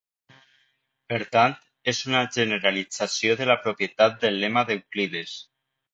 [1.11, 1.53] Per tant,
[1.93, 5.37] és una generalització de la propietat del lema d'Euclides.